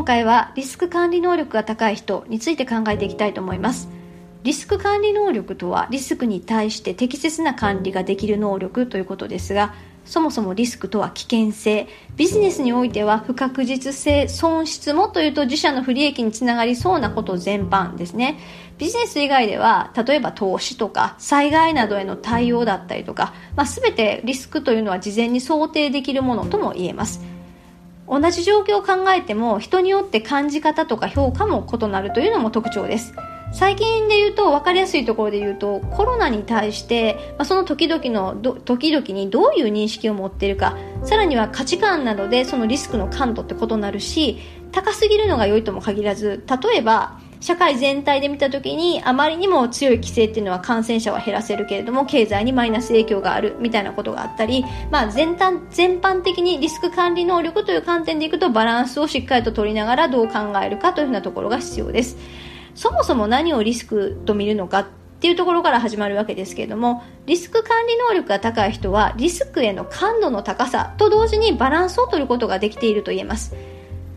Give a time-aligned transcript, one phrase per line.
[0.00, 3.90] 今回はリスク管理能力が高い人について考えていきたいと思います。
[4.44, 9.74] リスク管理能力とはリスクに対して適切な管理ができる能力ということですが
[10.06, 11.86] そもそもリスクとは危険性。
[12.16, 18.38] ビジネスにおいては不確実性損失もというと自社の不利益につながりそうなこと全般ですね。
[18.78, 27.20] ビジネス以外では例えば投資とか災害などへの対応だったりとか、まあ、全てリスクというのは事前に想定できるものとも言えます。
[28.10, 33.14] 同じ状況を考えても人によって感じ方とか評価も異なるというのも特徴です。
[33.52, 44.38] 最近で言うと分かりやすいところで言うとコロナに対して、まあ、その時々の時々にどういう認識を持っているかさらには価値観などでそのリスクの感度って異なるし
[44.70, 62.16] 高すぎるのが良いとも限らず例えば社会全体で見た時にあまりにも強い規制っていうのは感染者は減らせるけれども経済にマイナス影響があるみたいなことがあったり、まあ、全般全般的にリスク管理能力という観点でいくとバランスをしっかりと取りながらどう考えるかというふうなところが必要です。
[62.74, 64.86] そもそも何をリスクと見るのかっ
[65.20, 73.54] ていうところから始まるわけですけれどもリスク管理能力が高い人はリスクへの感度の高さと同時にバランスを取ることができていると言えます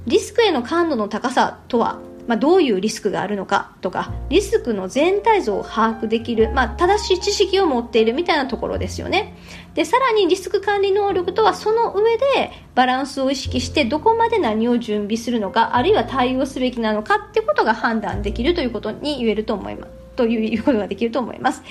[0.08, 9.36] リスクへの感度の高さとはまあ、どういうリスクがあるのかとかリスクの全体像を把握できる、まあ、正しい知識を持っているみたいなところですよね。
[9.74, 21.64] でさらにリスク管理能力とはその上でバランスを意識してどこまで何を準備するのかあるいは対応すべきなのかっていうことが判断できるということに言えると思いますということができると思います。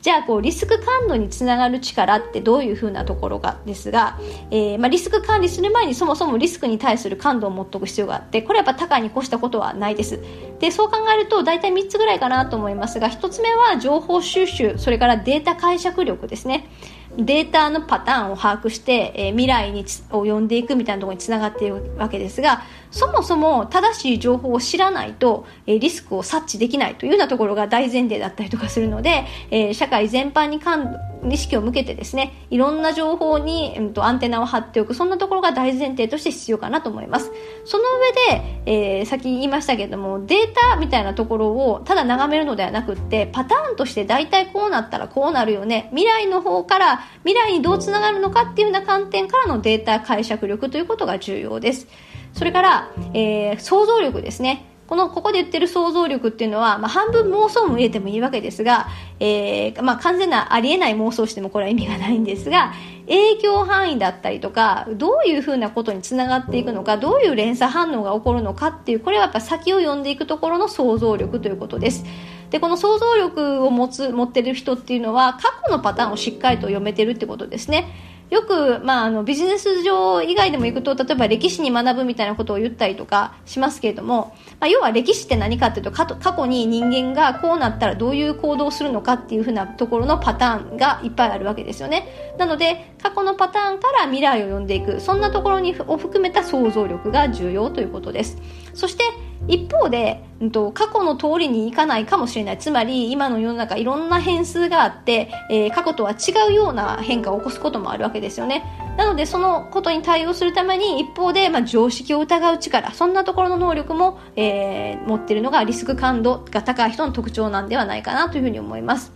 [0.00, 4.18] じゃあこうリスク感度につながる力ってどういうふうなところかですが、
[4.50, 10.20] えー、まあ、リスク管理する前にそもそもリスクに対する感度を持っておく必要があってこれはやっぱ高いに越したことはないです。
[10.60, 16.68] でそう考えると大体3つぐらいかなと思いますが1つ目は情報収集それからデータ解釈力ですね。
[17.18, 19.80] データのパターンを把握して、えー、未来に
[20.10, 30.96] を読んでいくみたいなところにつながっているわけですがそもそも正しい情報を知らないと、えー、リスクを察知できないというようなところが大前提だったりとかするので、えー、社会全般に関
[31.30, 37.30] 意識を向けてですねいろんな情報に、うん、とアンテナを張っておくそんなところが大前提として必要かなと思います。
[37.64, 37.84] その
[38.30, 51.88] 上で、えー、先言いましたけれどもデータみたいなところをただ眺めるのではなくってパターンとして大体こうなったらこうなるよね未来の方から未来にどうつながるのかっていうような観点からのデータ解釈力ということが重要です。
[52.32, 54.67] それから、えー、想像力ですね。
[54.88, 58.88] このここで言ってる想像力っていうのは、まあ、半分妄想も入れてもいいわけですが、
[59.20, 62.72] えーまあ、完全なありえない妄想してもこれは意味がないんですが
[63.06, 72.04] 影響範囲だったりとかどういうふうなことにつながっていくのかどういう連鎖反応が起こるのかっていうこれはやっぱ先を読んでいくところの想像力ということです。
[72.48, 77.92] でこの想像力を持つ持ってる人っていうのは過去のパターンをしっかりと読めてるってことですね。
[78.30, 92.34] よく、まあ、あのビジネス上以外でも行くと例えば歴史に学ぶみたいなことを言ったりとかしますけれども、まあ、要は歴史って何かっていうと過去に人間がこうなったらどういう行動をするのかっていうふうなところのパターンがいっぱいあるわけですよね。
[92.38, 95.00] なので過去のパターンから未来を読んでいく。
[95.00, 98.36] そんなところにを含めた想像力が重要ということです。
[98.78, 99.02] そして
[99.48, 102.58] 一方で、うんと、過去の通りにいかないかもしれない。
[102.58, 108.64] つまり、今の世の中いろんな変数があって、えー、過去とは違うような変化を起こすこともあるわけですよね。
[108.96, 119.12] なので、そのことに対応するために、一方で、まあ、常識を疑う力、そんなところの能力も、えー、持っているのがリスク感度が高い人の特徴なんではないかなというふうに思います。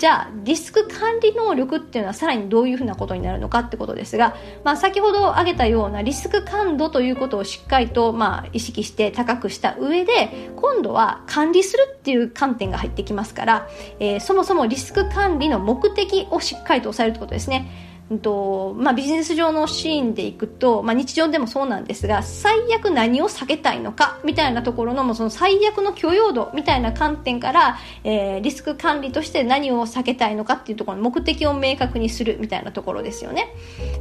[0.00, 4.34] じゃあリスク管理能力っていうのはさらにどういうふうなことになるのかってことですが、
[4.64, 13.68] まあ、先ほど挙げたようなリスク感度ということをしっかりとまあ意識して高くした上で今度は管理するっていう観点が入ってきますから、
[13.98, 17.89] えー、そもそもリスク管理の目的をしっかりと抑えるってことですね。
[18.14, 33.54] んとまあ、ビジネス上のシーンでいくと、まあ、日常でもそうなんですが最悪何を避けたいのかみたいなところのもその最悪の許容度みたいな観点から、えー、リスク管理として何を避けたいのかっていうところの目的を明確にするみたいなところですよね。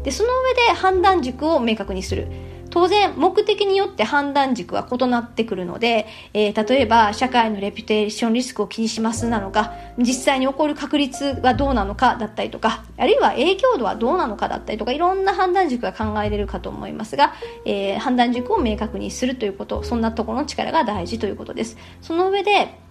[0.04, 2.28] でその上で判断軸を明確にする。
[2.69, 17.33] 当然目的によって判断軸は異なってくるので、えー、例えば社会のレピュテーションリスクを気にしますなのか実際に起こる確率はどうなのかだったりとかあるいは影響度はどうなのかだったりとかいろんな判断軸が考えれるかと思いますが、
[17.66, 21.77] えー、判断軸を明確にするということそんなところの力が大事ということです。
[22.01, 22.89] その上で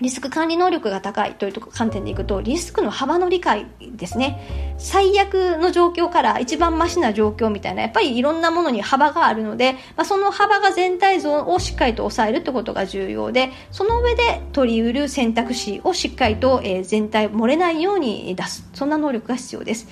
[0.00, 4.74] リスク管理能力が高いという観点でいくとリスクの幅の理解ですね。
[4.78, 18.68] 最悪の状況から一番マシな状況みたいなやっぱりいろんなものに幅があるので、まあ、その幅が全体像をしっかりと抑えるってことが重要でその上で取り得る選択肢をしっかりと、え、全体漏れないように出す。
[18.74, 19.88] そんな能力が必要です。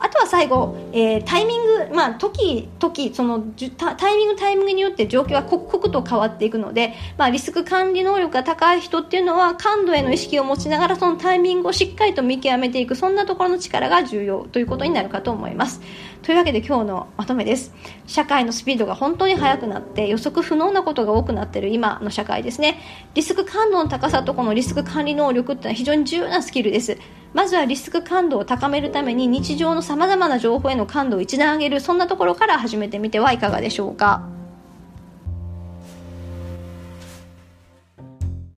[0.00, 3.40] あとは最後、えー、タイミング、まあ、時時その
[3.76, 15.80] タイミングタイミングによって状況は刻々と変わっていくので、まあ、リスク管理能力が高い人っていうのは感度への意識を持ちながらそのタイミングをしっかりと見極めていくそんなところの力が重要ということになるかと思います。
[16.22, 17.74] というわけで今日のまとめです。
[18.06, 22.80] 社会のスピードが本当に速くなって予測不能なことが多くなっている今の社会ですね。
[23.14, 26.98] リスク感度の高さとこのリスク管理能力ってのは非常に重要なスキルです。
[27.34, 34.37] まずはリスク感度を高めるために日常のさまざまな情報への感度を一段上げるそんなところから始めてみてはいかがでしょうか。